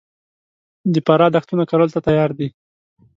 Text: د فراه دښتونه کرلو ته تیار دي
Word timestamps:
د 0.93 0.95
فراه 1.05 1.31
دښتونه 1.35 1.63
کرلو 1.69 1.93
ته 1.95 1.99
تیار 2.07 2.31
دي 2.39 2.47